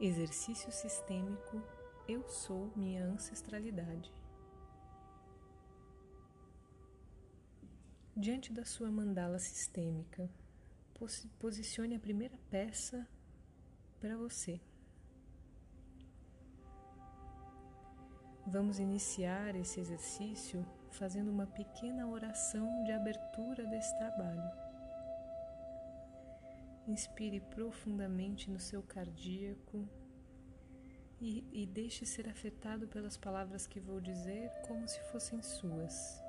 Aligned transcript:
Exercício 0.00 0.72
sistêmico 0.72 1.62
Eu 2.08 2.26
sou 2.26 2.72
minha 2.74 3.04
ancestralidade. 3.04 4.10
Diante 8.16 8.50
da 8.50 8.64
sua 8.64 8.90
mandala 8.90 9.38
sistêmica, 9.38 10.30
posicione 11.38 11.96
a 11.96 12.00
primeira 12.00 12.34
peça 12.48 13.06
para 14.00 14.16
você. 14.16 14.58
Vamos 18.46 18.78
iniciar 18.78 19.54
esse 19.54 19.80
exercício 19.80 20.66
fazendo 20.92 21.30
uma 21.30 21.46
pequena 21.46 22.08
oração 22.08 22.84
de 22.84 22.92
abertura 22.92 23.66
desse 23.66 23.94
trabalho. 23.98 24.69
Inspire 26.86 27.40
profundamente 27.40 28.50
no 28.50 28.58
seu 28.58 28.82
cardíaco 28.82 29.88
e, 31.20 31.44
e 31.52 31.66
deixe 31.66 32.06
ser 32.06 32.28
afetado 32.28 32.88
pelas 32.88 33.16
palavras 33.16 33.66
que 33.66 33.78
vou 33.78 34.00
dizer 34.00 34.50
como 34.66 34.88
se 34.88 35.00
fossem 35.10 35.42
suas. 35.42 36.22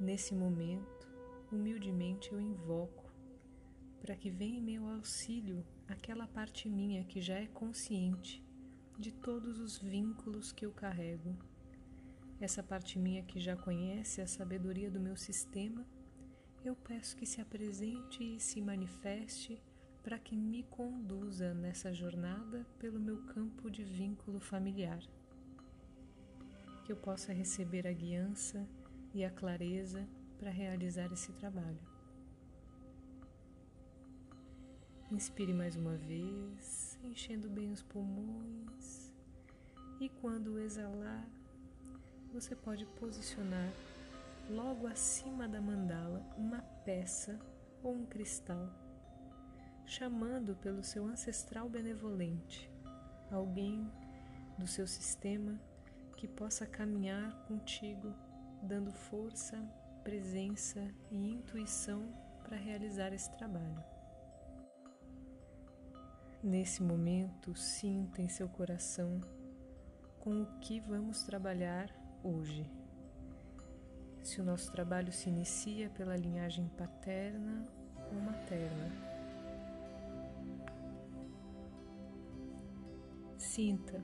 Nesse 0.00 0.34
momento, 0.34 1.08
humildemente 1.52 2.32
eu 2.32 2.40
invoco 2.40 3.04
para 4.00 4.16
que 4.16 4.28
venha 4.28 4.58
em 4.58 4.62
meu 4.62 4.88
auxílio 4.88 5.64
aquela 5.88 6.26
parte 6.26 6.68
minha 6.68 7.04
que 7.04 7.20
já 7.20 7.38
é 7.38 7.46
consciente 7.46 8.44
de 8.98 9.12
todos 9.12 9.58
os 9.58 9.78
vínculos 9.78 10.52
que 10.52 10.66
eu 10.66 10.72
carrego. 10.72 11.36
Essa 12.40 12.62
parte 12.62 12.98
minha 12.98 13.22
que 13.22 13.40
já 13.40 13.56
conhece 13.56 14.20
a 14.20 14.26
sabedoria 14.26 14.90
do 14.90 15.00
meu 15.00 15.16
sistema, 15.16 15.86
eu 16.64 16.74
peço 16.74 17.16
que 17.16 17.26
se 17.26 17.40
apresente 17.40 18.24
e 18.24 18.40
se 18.40 18.60
manifeste 18.60 19.62
para 20.02 20.18
que 20.18 20.34
me 20.34 20.62
conduza 20.64 21.52
nessa 21.52 21.92
jornada 21.92 22.66
pelo 22.78 22.98
meu 22.98 23.18
campo 23.26 23.70
de 23.70 23.84
vínculo 23.84 24.40
familiar. 24.40 25.02
Que 26.84 26.92
eu 26.92 26.96
possa 26.96 27.32
receber 27.32 27.86
a 27.86 27.92
guiança 27.92 28.66
e 29.12 29.24
a 29.24 29.30
clareza 29.30 30.08
para 30.38 30.50
realizar 30.50 31.12
esse 31.12 31.32
trabalho. 31.32 31.80
Inspire 35.10 35.52
mais 35.52 35.76
uma 35.76 35.96
vez, 35.96 36.98
enchendo 37.04 37.48
bem 37.48 37.70
os 37.70 37.82
pulmões. 37.82 39.12
E 40.00 40.08
quando 40.08 40.58
exalar, 40.58 41.28
você 42.32 42.56
pode 42.56 42.84
posicionar 42.86 43.70
logo 44.48 44.86
acima 44.86 45.48
da 45.48 45.60
mandala 45.60 46.22
uma 46.36 46.60
peça 46.84 47.38
ou 47.82 47.94
um 47.94 48.06
cristal, 48.06 48.68
chamando 49.86 50.54
pelo 50.56 50.82
seu 50.82 51.06
ancestral 51.06 51.68
benevolente, 51.68 52.70
alguém 53.30 53.90
do 54.58 54.66
seu 54.66 54.86
sistema 54.86 55.58
que 56.16 56.28
possa 56.28 56.66
caminhar 56.66 57.32
contigo, 57.46 58.14
dando 58.62 58.92
força, 58.92 59.60
presença 60.02 60.80
e 61.10 61.16
intuição 61.16 62.02
para 62.42 62.56
realizar 62.56 63.12
esse 63.12 63.30
trabalho. 63.32 63.82
Nesse 66.42 66.82
momento, 66.82 67.54
sinta 67.56 68.20
em 68.20 68.28
seu 68.28 68.48
coração 68.48 69.20
com 70.20 70.42
o 70.42 70.58
que 70.60 70.78
vamos 70.80 71.22
trabalhar 71.22 71.88
hoje. 72.22 72.70
Se 74.24 74.40
o 74.40 74.44
nosso 74.44 74.72
trabalho 74.72 75.12
se 75.12 75.28
inicia 75.28 75.90
pela 75.90 76.16
linhagem 76.16 76.66
paterna 76.78 77.68
ou 78.10 78.18
materna. 78.22 78.90
Sinta 83.36 84.02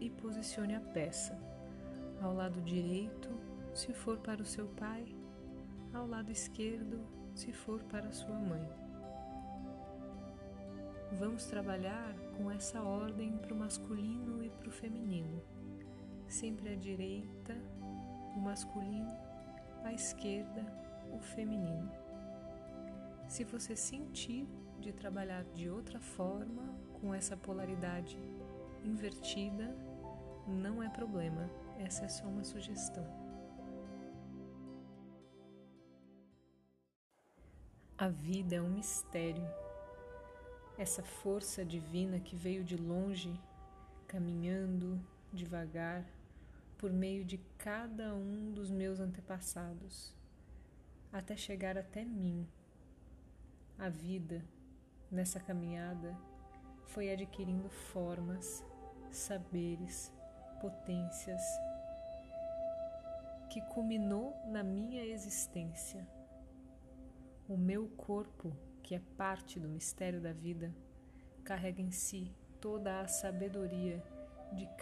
e 0.00 0.08
posicione 0.08 0.74
a 0.74 0.80
peça 0.80 1.38
ao 2.22 2.32
lado 2.32 2.62
direito, 2.62 3.28
se 3.74 3.92
for 3.92 4.16
para 4.16 4.40
o 4.40 4.46
seu 4.46 4.66
pai, 4.66 5.14
ao 5.92 6.06
lado 6.06 6.32
esquerdo, 6.32 7.06
se 7.34 7.52
for 7.52 7.82
para 7.84 8.10
sua 8.12 8.34
mãe. 8.34 8.66
Vamos 11.12 11.44
trabalhar 11.44 12.14
com 12.34 12.50
essa 12.50 12.82
ordem 12.82 13.36
para 13.36 13.52
o 13.52 13.58
masculino 13.58 14.42
e 14.42 14.48
para 14.48 14.68
o 14.70 14.72
feminino. 14.72 15.42
Sempre 16.26 16.72
à 16.72 16.74
direita, 16.74 17.54
o 18.36 18.40
masculino, 18.40 19.12
à 19.82 19.92
esquerda, 19.92 20.64
o 21.12 21.18
feminino. 21.18 21.90
Se 23.26 23.42
você 23.42 23.74
sentir 23.74 24.46
de 24.78 24.92
trabalhar 24.92 25.42
de 25.54 25.68
outra 25.68 25.98
forma, 25.98 26.62
com 27.00 27.12
essa 27.12 27.36
polaridade 27.36 28.16
invertida, 28.84 29.74
não 30.46 30.82
é 30.82 30.88
problema, 30.88 31.50
essa 31.78 32.04
é 32.04 32.08
só 32.08 32.26
uma 32.26 32.44
sugestão. 32.44 33.04
A 37.98 38.08
vida 38.08 38.56
é 38.56 38.60
um 38.60 38.68
mistério 38.68 39.44
essa 40.78 41.02
força 41.02 41.64
divina 41.64 42.20
que 42.20 42.36
veio 42.36 42.62
de 42.62 42.76
longe, 42.76 43.32
caminhando 44.06 45.00
devagar 45.32 46.04
por 46.78 46.92
meio 46.92 47.24
de 47.24 47.38
cada 47.58 48.14
um 48.14 48.52
dos 48.52 48.70
meus 48.70 49.00
antepassados, 49.00 50.14
até 51.12 51.36
chegar 51.36 51.76
até 51.76 52.04
mim. 52.04 52.46
A 53.78 53.88
vida, 53.88 54.44
nessa 55.10 55.40
caminhada, 55.40 56.16
foi 56.86 57.12
adquirindo 57.12 57.68
formas, 57.68 58.64
saberes, 59.10 60.12
potências, 60.60 61.42
que 63.50 63.60
culminou 63.72 64.34
na 64.46 64.62
minha 64.62 65.04
existência. 65.04 66.06
O 67.48 67.56
meu 67.56 67.88
corpo 67.90 68.56
que 68.86 68.94
é 68.94 69.00
parte 69.16 69.58
do 69.58 69.68
mistério 69.68 70.20
da 70.20 70.32
vida, 70.32 70.72
carrega 71.42 71.82
em 71.82 71.90
si 71.90 72.32
toda 72.60 73.00
a 73.00 73.08
sabedoria 73.08 74.00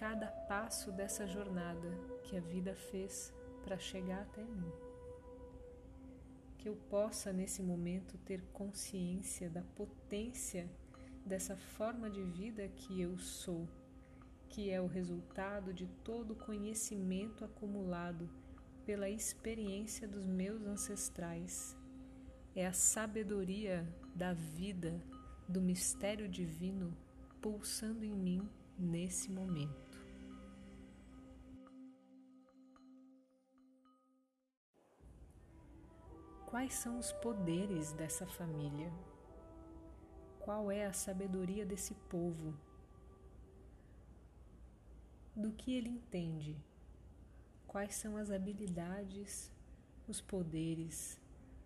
cada 0.05 0.27
passo 0.27 0.93
dessa 0.93 1.27
jornada 1.27 1.89
que 2.25 2.37
a 2.37 2.41
vida 2.41 2.75
fez 2.75 3.33
para 3.63 3.79
chegar 3.79 4.21
até 4.21 4.45
mim. 4.45 4.71
Que 6.59 6.69
eu 6.69 6.77
possa 6.91 7.33
nesse 7.33 7.63
momento 7.63 8.19
ter 8.19 8.43
consciência 8.53 9.49
da 9.49 9.63
potência 9.63 10.71
dessa 11.25 11.57
forma 11.57 12.11
de 12.11 12.23
vida 12.23 12.69
que 12.69 13.01
eu 13.01 13.17
sou, 13.17 13.67
que 14.51 14.71
é 14.71 14.79
o 14.79 14.87
resultado 14.87 15.73
de 15.73 15.87
todo 16.05 16.33
o 16.33 16.37
conhecimento 16.37 17.43
acumulado 17.43 18.29
pela 18.85 19.09
experiência 19.09 20.07
dos 20.07 20.27
meus 20.27 20.67
ancestrais 20.67 21.75
é 22.55 22.67
a 22.67 22.75
sabedoria 22.75 23.89
da 24.15 24.35
vida, 24.35 25.03
do 25.49 25.63
mistério 25.63 26.29
divino 26.29 26.95
pulsando 27.41 28.05
em 28.05 28.13
mim 28.13 28.47
nesse 28.79 29.31
momento. 29.31 29.94
Quais 36.55 36.75
são 36.75 37.01
os 37.01 37.11
poderes 37.11 37.93
dessa 37.93 38.25
família? 38.29 38.89
Qual 40.39 40.71
é 40.71 40.87
a 40.87 40.93
sabedoria 40.93 41.67
desse 41.67 41.95
povo? 42.09 42.55
Do 45.35 45.51
que 45.51 45.75
ele 45.75 45.89
entende? 45.89 46.57
Quais 47.67 47.97
são 47.97 48.17
as 48.17 48.31
habilidades, 48.31 49.51
os 50.07 50.21
poderes, 50.21 51.21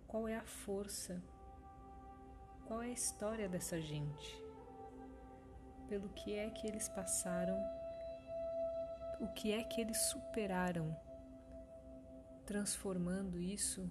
qual 0.07 0.27
é 0.27 0.39
a 0.39 0.47
força? 0.47 1.23
Qual 2.67 2.81
é 2.81 2.87
a 2.87 2.93
história 2.93 3.47
dessa 3.47 3.79
gente? 3.83 4.43
Pelo 5.87 6.09
que 6.09 6.33
é 6.33 6.49
que 6.49 6.67
eles 6.67 6.89
passaram? 6.89 7.63
O 9.21 9.29
que 9.35 9.53
é 9.53 9.63
que 9.63 9.83
eles 9.83 9.99
superaram? 9.99 10.97
Transformando 12.47 13.39
isso 13.39 13.87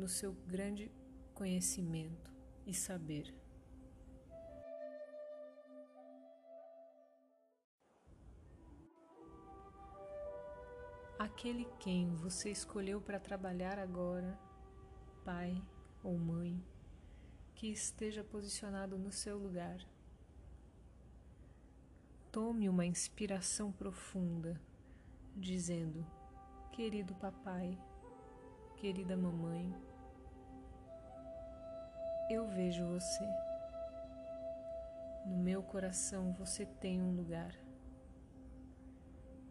no 0.00 0.08
seu 0.08 0.32
grande 0.46 0.90
conhecimento 1.34 2.32
e 2.66 2.72
saber. 2.72 3.34
Aquele 11.18 11.66
quem 11.78 12.14
você 12.14 12.50
escolheu 12.50 12.98
para 12.98 13.20
trabalhar 13.20 13.78
agora 13.78 14.38
pai 15.22 15.62
ou 16.02 16.16
mãe 16.16 16.64
que 17.54 17.66
esteja 17.70 18.24
posicionado 18.24 18.98
no 18.98 19.12
seu 19.12 19.36
lugar. 19.36 19.86
Tome 22.32 22.70
uma 22.70 22.86
inspiração 22.86 23.70
profunda, 23.70 24.58
dizendo: 25.36 26.06
Querido 26.72 27.14
papai, 27.16 27.78
querida 28.78 29.14
mamãe, 29.14 29.89
eu 32.30 32.46
vejo 32.46 32.86
você. 32.86 33.28
No 35.26 35.36
meu 35.36 35.64
coração 35.64 36.32
você 36.32 36.64
tem 36.64 37.02
um 37.02 37.12
lugar. 37.16 37.52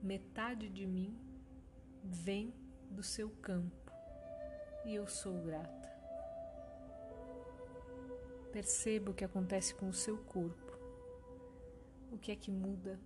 Metade 0.02 0.70
de 0.70 0.88
mim 0.88 1.20
vem 2.02 2.54
do 2.90 3.04
seu 3.04 3.30
campo 3.30 3.92
e 4.86 4.96
eu 4.96 5.06
sou 5.08 5.42
grata. 5.42 5.90
Perceba 8.54 9.12
o 9.12 9.14
que 9.14 9.26
acontece 9.26 9.76
com 9.76 9.90
o 9.90 9.94
seu 9.94 10.18
corpo. 10.18 10.80
O 12.14 12.18
que 12.18 12.32
é 12.32 12.36
que 12.36 12.50
muda? 12.50 12.98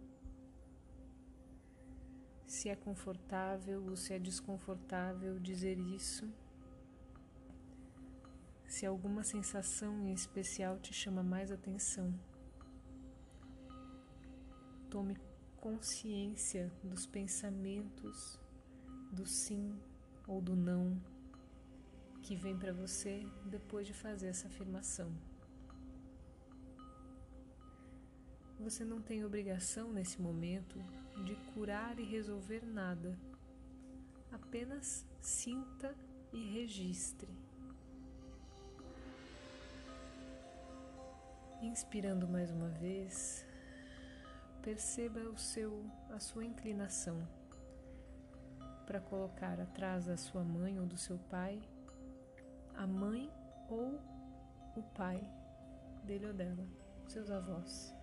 Se 2.45 2.69
é 2.69 2.75
confortável 2.75 3.83
ou 3.89 3.95
se 3.95 4.13
é 4.13 4.19
desconfortável 4.19 5.39
dizer 5.39 5.79
isso. 5.79 6.31
Se 8.73 8.87
alguma 8.87 9.23
sensação 9.23 10.03
em 10.03 10.11
especial 10.13 10.79
te 10.79 10.91
chama 10.91 11.21
mais 11.21 11.51
atenção. 11.51 12.11
Tome 14.89 15.15
consciência 15.57 16.73
dos 16.83 17.05
pensamentos, 17.05 18.39
do 19.11 19.27
sim 19.27 19.79
ou 20.27 20.41
do 20.41 20.55
não 20.55 20.99
que 22.23 22.35
vem 22.35 22.57
para 22.57 22.73
você 22.73 23.23
depois 23.45 23.85
de 23.85 23.93
fazer 23.93 24.29
essa 24.29 24.47
afirmação. 24.47 25.15
Você 28.59 28.83
não 28.83 28.99
tem 29.03 29.23
obrigação 29.23 29.93
nesse 29.93 30.19
momento 30.19 30.79
de 31.23 31.35
curar 31.53 31.99
e 31.99 32.03
resolver 32.03 32.65
nada. 32.65 33.15
Apenas 34.31 35.05
sinta 35.21 35.95
e 36.33 36.43
registre. 36.53 37.42
Inspirando 41.63 42.27
mais 42.27 42.51
uma 42.51 42.67
vez, 42.67 43.45
perceba 44.61 45.21
o 45.21 45.37
seu, 45.37 45.89
a 46.09 46.19
sua 46.19 46.43
inclinação 46.43 47.25
para 48.85 48.99
colocar 48.99 49.61
atrás 49.61 50.07
da 50.07 50.17
sua 50.17 50.43
mãe 50.43 50.77
ou 50.77 50.85
do 50.85 50.97
seu 50.97 51.17
pai 51.17 51.61
a 52.75 52.85
mãe 52.85 53.31
ou 53.69 53.97
o 54.75 54.83
pai 54.93 55.25
dele 56.03 56.27
ou 56.27 56.33
dela, 56.33 56.67
seus 57.07 57.31
avós. 57.31 57.95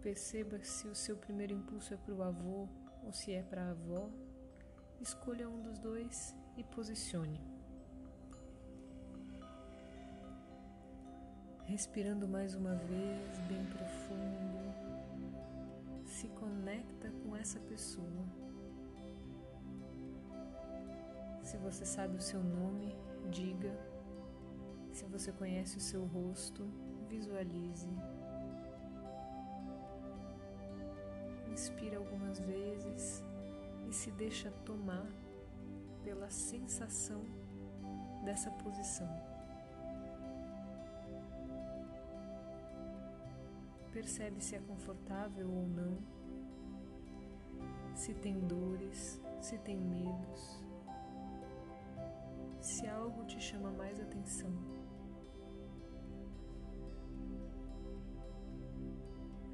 Perceba 0.00 0.62
se 0.62 0.86
o 0.86 0.94
seu 0.94 1.16
primeiro 1.16 1.54
impulso 1.54 1.92
é 1.92 1.96
para 1.96 2.14
o 2.14 2.22
avô 2.22 2.68
ou 3.02 3.12
se 3.12 3.32
é 3.32 3.42
para 3.42 3.64
a 3.64 3.70
avó. 3.70 4.08
Escolha 5.00 5.48
um 5.48 5.60
dos 5.60 5.80
dois 5.80 6.36
e 6.56 6.62
posicione. 6.62 7.51
Respirando 11.72 12.28
mais 12.28 12.54
uma 12.54 12.74
vez, 12.74 13.38
bem 13.48 13.64
profundo, 13.64 14.58
se 16.04 16.28
conecta 16.28 17.10
com 17.22 17.34
essa 17.34 17.58
pessoa. 17.60 18.26
Se 21.42 21.56
você 21.56 21.86
sabe 21.86 22.18
o 22.18 22.20
seu 22.20 22.44
nome, 22.44 22.94
diga. 23.30 23.74
Se 24.92 25.06
você 25.06 25.32
conhece 25.32 25.78
o 25.78 25.80
seu 25.80 26.04
rosto, 26.04 26.62
visualize. 27.08 27.88
Inspira 31.50 31.96
algumas 31.96 32.38
vezes 32.38 33.24
e 33.88 33.94
se 33.94 34.10
deixa 34.10 34.50
tomar 34.66 35.06
pela 36.04 36.28
sensação 36.28 37.24
dessa 38.26 38.50
posição. 38.50 39.31
Percebe 44.02 44.40
se 44.42 44.56
é 44.56 44.58
confortável 44.58 45.48
ou 45.48 45.64
não, 45.64 45.96
se 47.94 48.12
tem 48.12 48.40
dores, 48.40 49.22
se 49.40 49.56
tem 49.58 49.78
medos, 49.78 50.60
se 52.60 52.84
algo 52.88 53.24
te 53.24 53.40
chama 53.40 53.70
mais 53.70 54.00
atenção. 54.00 54.50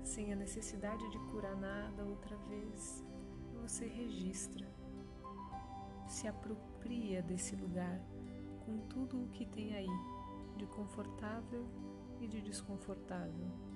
sem 0.03 0.33
a 0.33 0.37
necessidade 0.37 1.07
de 1.11 1.19
curar 1.31 1.55
nada 1.55 2.03
outra 2.03 2.35
vez, 2.49 3.05
você 3.61 3.87
registra, 3.87 4.67
se 6.07 6.27
apropria 6.27 7.23
desse 7.23 7.55
lugar 7.55 8.01
com 8.65 8.79
tudo 8.89 9.23
o 9.23 9.29
que 9.29 9.45
tem 9.45 9.75
aí 9.75 9.87
de 10.57 10.67
confortável 10.69 11.69
e 12.19 12.27
de 12.27 12.41
desconfortável. 12.41 13.68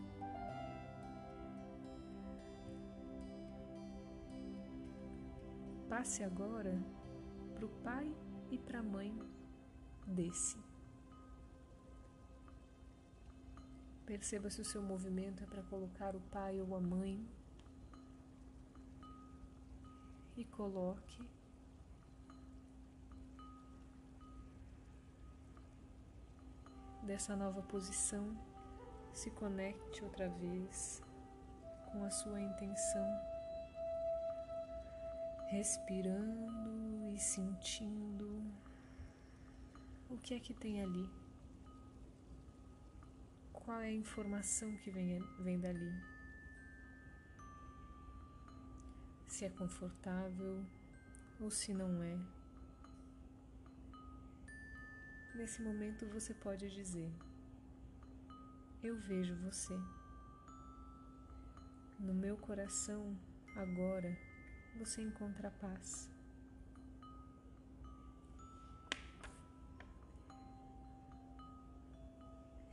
Passe 5.93 6.25
agora 6.25 6.83
para 7.55 7.67
o 7.67 7.69
pai 7.83 8.11
e 8.51 8.57
para 8.57 8.79
a 8.79 8.83
mãe 8.83 9.15
desse. 10.07 10.59
Perceba 14.07 14.49
se 14.49 14.63
o 14.63 14.65
seu 14.65 14.81
movimento 14.81 15.45
é 15.45 15.47
para 15.47 15.63
colocar 15.65 16.17
o 16.17 16.21
pai 16.31 16.59
ou 16.63 16.75
a 16.75 16.81
mãe. 16.81 17.23
E 20.35 20.47
coloque. 20.47 21.29
Dessa 27.03 27.37
nova 27.37 27.61
posição, 27.65 28.35
se 29.13 29.31
conecte 29.31 30.03
outra 30.03 30.31
vez 30.31 31.03
com 31.93 32.03
a 32.03 32.11
sua 32.11 32.41
intenção, 32.41 33.32
respirando 35.53 37.11
e 37.15 37.19
sentindo 37.19 38.29
o 40.09 40.17
que 40.17 40.35
é 40.35 40.41
que 40.41 40.55
tem 40.55 40.83
ali 40.83 41.09
qual 43.65 43.81
é 43.81 43.89
a 43.89 43.93
informação 43.93 44.77
que 44.79 44.91
vem, 44.91 45.21
vem 45.39 45.61
dali. 45.61 45.93
Se 49.29 49.45
é 49.45 49.51
confortável 49.51 50.65
ou 51.41 51.51
se 51.51 51.73
não 51.73 52.03
é. 52.03 52.19
Nesse 55.35 55.63
momento 55.63 56.07
você 56.09 56.35
pode 56.35 56.69
dizer: 56.71 57.11
Eu 58.83 58.97
vejo 58.97 59.37
você. 59.37 59.75
No 61.99 62.13
meu 62.13 62.37
coração, 62.37 63.17
agora, 63.57 64.19
você 64.79 65.03
encontra 65.03 65.51
paz. 65.51 66.11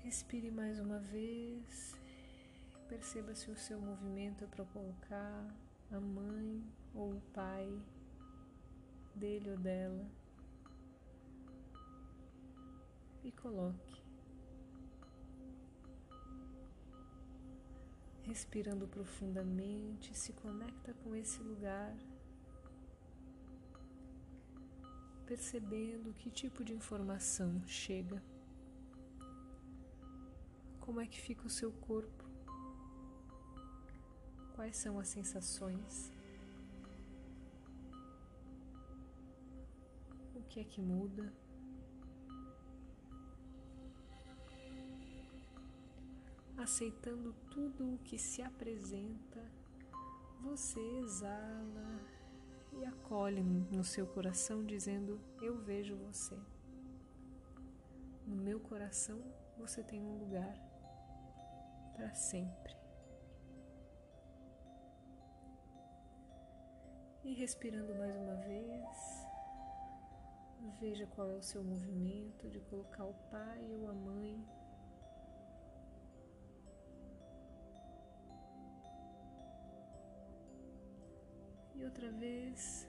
Respire 0.04 0.50
mais 0.50 0.80
uma 0.80 1.00
vez. 1.00 1.96
Perceba 2.88 3.36
se 3.36 3.52
o 3.52 3.56
seu 3.56 3.80
movimento 3.80 4.44
é 4.44 4.48
para 4.48 4.66
colocar 4.66 5.46
a 5.92 6.00
mãe 6.00 6.64
ou 6.96 7.14
o 7.14 7.22
pai 7.34 7.80
dele 9.14 9.52
ou 9.52 9.58
dela. 9.58 10.10
E 13.24 13.32
coloque. 13.34 13.99
Respirando 18.30 18.88
profundamente, 18.88 20.16
se 20.16 20.34
conecta 20.34 20.94
com 21.04 21.16
esse 21.16 21.42
lugar, 21.42 21.98
percebendo 25.26 26.14
que 26.14 26.30
tipo 26.30 26.64
de 26.64 26.72
informação 26.72 27.60
chega. 27.66 28.22
Como 30.80 31.02
é 31.02 31.08
que 31.08 31.20
fica 31.20 31.48
o 31.48 31.50
seu 31.50 31.72
corpo? 31.72 32.24
Quais 34.54 34.78
são 34.78 35.00
as 35.00 35.08
sensações? 35.08 36.12
O 40.36 40.44
que 40.44 40.60
é 40.60 40.64
que 40.64 40.80
muda? 40.80 41.34
Aceitando 46.72 47.34
tudo 47.50 47.96
o 47.96 47.98
que 47.98 48.16
se 48.16 48.44
apresenta, 48.44 49.44
você 50.40 50.80
exala 51.00 52.00
e 52.72 52.86
acolhe 52.86 53.42
no 53.42 53.84
seu 53.84 54.06
coração, 54.06 54.64
dizendo: 54.64 55.20
Eu 55.42 55.58
vejo 55.58 55.98
você. 55.98 56.38
No 58.24 58.36
meu 58.36 58.60
coração 58.60 59.20
você 59.58 59.82
tem 59.82 60.00
um 60.00 60.20
lugar 60.20 60.56
para 61.96 62.14
sempre. 62.14 62.78
E 67.24 67.34
respirando 67.34 67.96
mais 67.96 68.16
uma 68.16 68.36
vez, 68.36 69.28
veja 70.80 71.08
qual 71.08 71.32
é 71.32 71.36
o 71.36 71.42
seu 71.42 71.64
movimento 71.64 72.48
de 72.48 72.60
colocar 72.60 73.06
o 73.06 73.16
pai 73.32 73.68
ou 73.74 73.90
a 73.90 73.94
mãe 73.94 74.59
outra 81.90 82.12
vez 82.12 82.88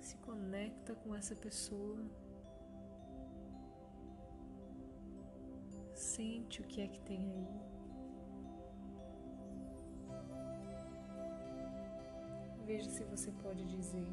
se 0.00 0.16
conecta 0.16 0.94
com 0.94 1.14
essa 1.14 1.36
pessoa. 1.36 1.98
Sente 5.92 6.62
o 6.62 6.64
que 6.64 6.80
é 6.80 6.88
que 6.88 7.00
tem 7.00 7.22
aí. 7.34 7.60
Veja 12.64 12.88
se 12.88 13.04
você 13.04 13.30
pode 13.30 13.62
dizer: 13.66 14.08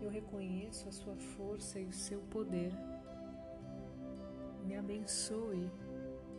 Eu 0.00 0.08
reconheço 0.08 0.88
a 0.88 0.92
sua 0.92 1.16
força 1.16 1.78
e 1.78 1.84
o 1.84 1.92
seu 1.92 2.22
poder. 2.22 2.72
Me 4.64 4.76
abençoe 4.76 5.70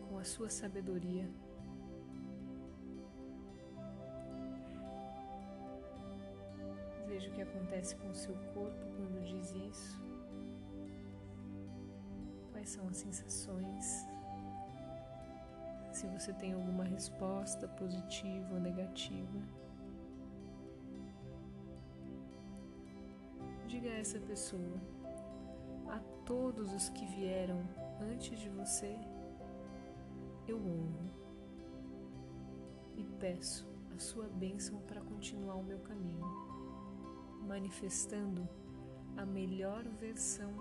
com 0.09 0.17
a 0.17 0.23
sua 0.23 0.49
sabedoria. 0.49 1.29
Veja 7.21 7.33
o 7.33 7.35
que 7.35 7.41
acontece 7.43 7.95
com 7.97 8.09
o 8.09 8.15
seu 8.15 8.33
corpo 8.51 8.83
quando 8.95 9.23
diz 9.23 9.51
isso. 9.51 10.01
Quais 12.51 12.67
são 12.67 12.87
as 12.87 12.97
sensações? 12.97 14.07
Se 15.93 16.07
você 16.07 16.33
tem 16.33 16.53
alguma 16.53 16.83
resposta 16.83 17.67
positiva 17.67 18.55
ou 18.55 18.59
negativa. 18.59 19.39
diga 23.67 23.89
a 23.89 23.99
essa 23.99 24.19
pessoa: 24.19 24.81
a 25.89 25.99
todos 26.25 26.73
os 26.73 26.89
que 26.89 27.05
vieram 27.05 27.61
antes 28.01 28.39
de 28.39 28.49
você, 28.49 28.97
eu 30.47 30.57
honro 30.57 31.11
e 32.97 33.03
peço 33.19 33.71
a 33.95 33.99
sua 33.99 34.27
bênção 34.27 34.81
para 34.87 35.01
continuar 35.01 35.53
o 35.53 35.63
meu 35.63 35.79
caminho, 35.81 36.50
manifestando 37.41 38.47
a 39.17 39.25
melhor 39.25 39.83
versão 39.99 40.51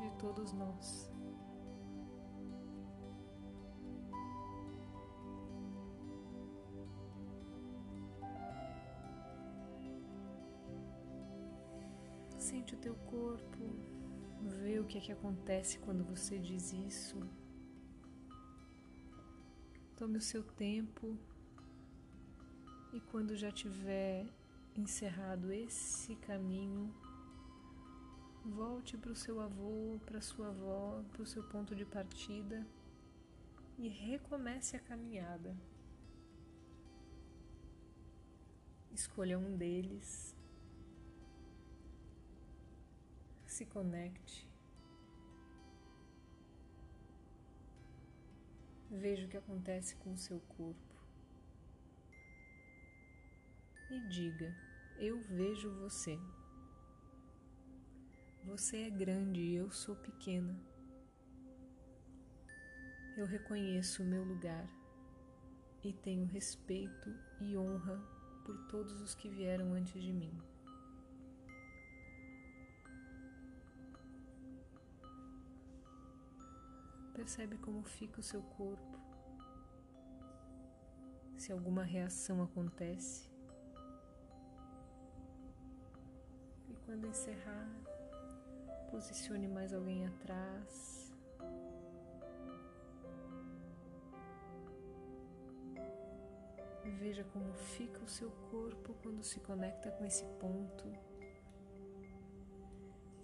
de 0.00 0.10
todos 0.18 0.52
nós. 0.52 1.10
Sente 12.38 12.74
o 12.74 12.78
teu 12.78 12.94
corpo, 12.94 13.76
vê 14.42 14.78
o 14.80 14.84
que 14.84 14.98
é 14.98 15.00
que 15.00 15.12
acontece 15.12 15.78
quando 15.78 16.04
você 16.04 16.38
diz 16.38 16.72
isso. 16.72 17.18
Tome 19.96 20.18
o 20.18 20.20
seu 20.20 20.42
tempo 20.42 21.16
e 22.92 23.00
quando 23.00 23.36
já 23.36 23.50
tiver 23.52 24.26
encerrado 24.76 25.52
esse 25.52 26.16
caminho, 26.16 26.94
volte 28.44 28.96
para 28.96 29.12
o 29.12 29.16
seu 29.16 29.40
avô, 29.40 30.00
para 30.06 30.20
sua 30.20 30.48
avó, 30.48 31.02
para 31.12 31.22
o 31.22 31.26
seu 31.26 31.42
ponto 31.44 31.74
de 31.74 31.84
partida 31.84 32.66
e 33.78 33.88
recomece 33.88 34.76
a 34.76 34.80
caminhada. 34.80 35.56
Escolha 38.90 39.38
um 39.38 39.56
deles 39.56 40.36
se 43.46 43.66
conecte. 43.66 44.48
Veja 48.90 49.26
o 49.26 49.28
que 49.28 49.36
acontece 49.36 49.96
com 49.96 50.12
o 50.12 50.18
seu 50.18 50.40
corpo. 50.40 50.91
E 53.92 54.00
diga: 54.08 54.56
Eu 54.96 55.20
vejo 55.20 55.70
você. 55.70 56.18
Você 58.42 58.84
é 58.84 58.90
grande 58.90 59.42
e 59.42 59.54
eu 59.54 59.70
sou 59.70 59.94
pequena. 59.94 60.58
Eu 63.14 63.26
reconheço 63.26 64.02
o 64.02 64.06
meu 64.06 64.24
lugar 64.24 64.66
e 65.84 65.92
tenho 65.92 66.24
respeito 66.24 67.14
e 67.38 67.54
honra 67.54 68.02
por 68.46 68.56
todos 68.68 68.98
os 69.02 69.14
que 69.14 69.28
vieram 69.28 69.74
antes 69.74 70.02
de 70.02 70.10
mim. 70.10 70.40
Percebe 77.12 77.58
como 77.58 77.82
fica 77.82 78.20
o 78.20 78.22
seu 78.22 78.42
corpo. 78.42 78.98
Se 81.36 81.52
alguma 81.52 81.84
reação 81.84 82.42
acontece. 82.42 83.31
Quando 86.92 87.06
encerrar, 87.06 87.70
posicione 88.90 89.48
mais 89.48 89.72
alguém 89.72 90.06
atrás. 90.06 91.10
Veja 96.98 97.24
como 97.32 97.50
fica 97.54 97.98
o 98.04 98.06
seu 98.06 98.30
corpo 98.50 98.94
quando 99.02 99.22
se 99.22 99.40
conecta 99.40 99.90
com 99.92 100.04
esse 100.04 100.22
ponto. 100.38 100.92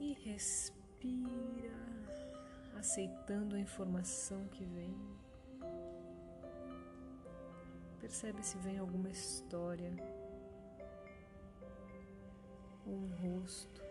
E 0.01 0.15
respira 0.15 1.77
aceitando 2.75 3.55
a 3.55 3.61
informação 3.61 4.49
que 4.49 4.65
vem. 4.65 4.97
Percebe 8.01 8.43
se 8.43 8.57
vem 8.57 8.79
alguma 8.79 9.11
história, 9.11 9.93
ou 12.89 12.95
um 12.95 13.09
rosto, 13.17 13.83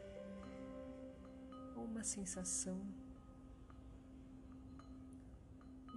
ou 1.75 1.83
uma 1.85 2.03
sensação, 2.03 2.81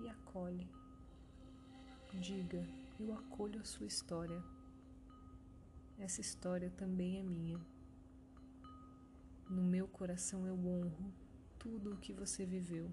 e 0.02 0.08
acolhe. 0.08 0.68
Diga: 2.12 2.66
Eu 2.98 3.12
acolho 3.14 3.60
a 3.60 3.64
sua 3.64 3.86
história. 3.86 4.42
Essa 5.98 6.20
história 6.20 6.70
também 6.76 7.18
é 7.18 7.22
minha. 7.22 7.60
No 9.48 9.62
meu 9.62 9.86
coração 9.88 10.46
eu 10.46 10.54
honro 10.54 11.12
tudo 11.58 11.92
o 11.92 11.96
que 11.96 12.12
você 12.12 12.44
viveu. 12.44 12.90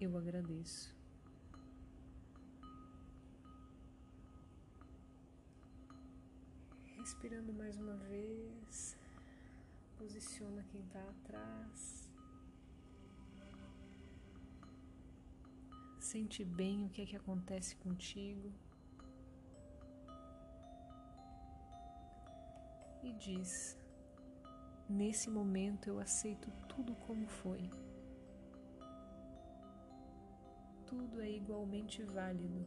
Eu 0.00 0.16
agradeço. 0.16 0.95
Respirando 7.06 7.52
mais 7.52 7.76
uma 7.76 7.94
vez, 7.98 8.98
posiciona 9.96 10.64
quem 10.64 10.80
está 10.80 11.00
atrás. 11.08 12.10
Sente 16.00 16.44
bem 16.44 16.84
o 16.84 16.88
que 16.88 17.02
é 17.02 17.06
que 17.06 17.14
acontece 17.14 17.76
contigo. 17.76 18.52
E 23.04 23.12
diz: 23.12 23.78
Nesse 24.88 25.30
momento 25.30 25.86
eu 25.86 26.00
aceito 26.00 26.50
tudo 26.68 26.96
como 27.06 27.28
foi. 27.28 27.70
Tudo 30.84 31.20
é 31.20 31.30
igualmente 31.30 32.02
válido. 32.02 32.66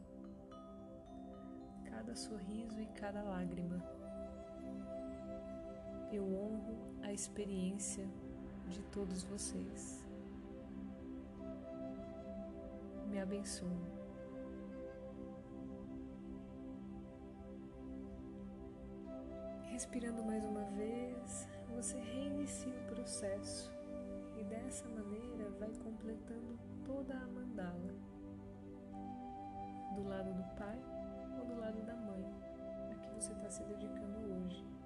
Cada 1.84 2.16
sorriso 2.16 2.80
e 2.80 2.86
cada 2.86 3.22
lágrima. 3.22 3.99
Eu 6.12 6.24
honro 6.24 6.76
a 7.02 7.12
experiência 7.12 8.04
de 8.66 8.82
todos 8.84 9.22
vocês. 9.22 10.04
Me 13.06 13.20
abençoe. 13.20 13.68
Respirando 19.66 20.24
mais 20.24 20.44
uma 20.44 20.64
vez, 20.72 21.48
você 21.76 21.98
reinicia 22.00 22.74
o 22.74 22.94
processo 22.94 23.72
e 24.36 24.42
dessa 24.42 24.88
maneira 24.88 25.48
vai 25.60 25.70
completando 25.76 26.58
toda 26.84 27.14
a 27.14 27.26
mandala 27.28 27.94
do 29.94 30.08
lado 30.08 30.34
do 30.34 30.56
pai 30.56 30.78
ou 31.38 31.46
do 31.46 31.60
lado 31.60 31.80
da 31.82 31.94
mãe 31.94 32.24
a 32.90 32.94
que 32.96 33.10
você 33.10 33.32
está 33.32 33.48
se 33.48 33.62
dedicando 33.62 34.18
hoje. 34.18 34.79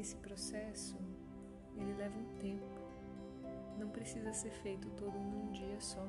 Esse 0.00 0.16
processo 0.16 0.96
ele 1.76 1.92
leva 1.92 2.18
um 2.18 2.38
tempo, 2.38 2.80
não 3.78 3.90
precisa 3.90 4.32
ser 4.32 4.50
feito 4.50 4.88
todo 4.92 5.12
num 5.12 5.52
dia 5.52 5.78
só, 5.78 6.08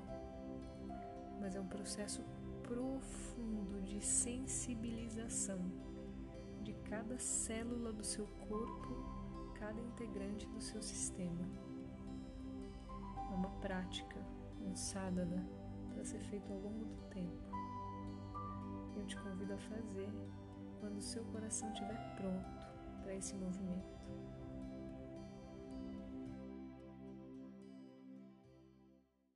mas 1.41 1.57
é 1.57 1.59
um 1.59 1.67
processo 1.67 2.23
profundo 2.63 3.81
de 3.81 3.99
sensibilização 3.99 5.59
de 6.63 6.73
cada 6.89 7.19
célula 7.19 7.91
do 7.91 8.01
seu 8.01 8.25
corpo, 8.47 8.95
cada 9.55 9.81
integrante 9.81 10.47
do 10.47 10.61
seu 10.61 10.81
sistema. 10.81 11.45
É 13.29 13.35
uma 13.35 13.49
prática, 13.59 14.25
um 14.61 14.73
sadhana, 14.73 15.45
para 15.89 16.05
ser 16.05 16.21
feito 16.21 16.49
ao 16.49 16.59
longo 16.59 16.85
do 16.85 17.09
tempo. 17.09 17.43
Eu 18.95 19.05
te 19.05 19.17
convido 19.17 19.53
a 19.53 19.57
fazer 19.57 20.09
quando 20.79 20.95
o 20.95 21.01
seu 21.01 21.25
coração 21.25 21.69
estiver 21.73 22.15
pronto 22.15 22.60
para 23.11 23.17
esse 23.17 23.35
movimento. 23.35 24.00